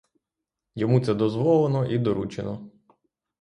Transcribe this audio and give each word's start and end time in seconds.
Йому 0.75 0.99
це 0.99 1.13
дозволено 1.13 1.85
і 1.85 1.97
доручено. 1.97 2.69